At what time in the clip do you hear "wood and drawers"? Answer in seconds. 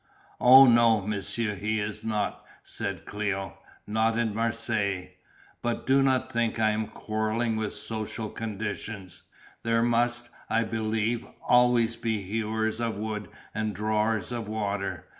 12.97-14.31